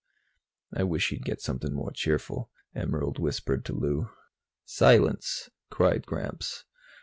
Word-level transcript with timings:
"I 0.73 0.81
wish 0.81 1.09
he'd 1.09 1.25
get 1.25 1.41
something 1.41 1.75
more 1.75 1.91
cheerful," 1.91 2.49
Emerald 2.73 3.19
whispered 3.19 3.63
to 3.65 3.73
Lou. 3.73 4.09
"Silence!" 4.65 5.51
cried 5.69 6.07
Gramps. 6.07 6.65